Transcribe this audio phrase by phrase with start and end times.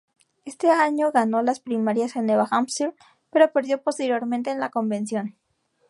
[0.45, 2.95] Ese año ganó las primarias en Nueva Hampshire,
[3.29, 5.35] pero perdió posteriormente en la convención.